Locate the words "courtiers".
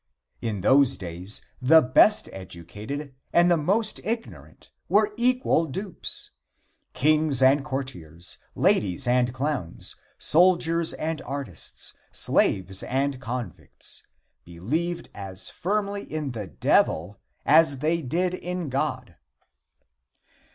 7.63-8.39